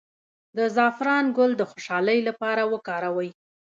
د 0.57 0.59
زعفران 0.75 1.25
ګل 1.37 1.51
د 1.57 1.61
خوشحالۍ 1.71 2.19
لپاره 2.29 2.61
وکاروئ 2.73 3.29